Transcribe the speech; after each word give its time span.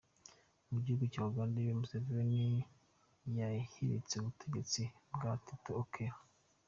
Mu 0.71 0.77
gihugu 0.83 1.05
cya 1.13 1.21
Uganda, 1.29 1.57
Yoweri 1.59 1.79
Museveni 1.81 2.41
yahiritse 3.37 4.13
ubutegetsi 4.17 4.81
bwa 5.15 5.31
Tito 5.43 5.71
Okello. 5.83 6.19